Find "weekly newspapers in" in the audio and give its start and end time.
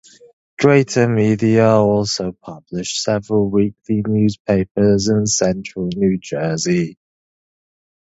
3.51-5.27